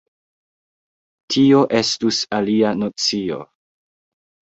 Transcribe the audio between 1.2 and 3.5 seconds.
Tio estus alia nocio.